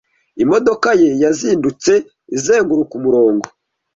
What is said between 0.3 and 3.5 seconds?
Imodoka ye yazindutse izenguruka umurongo.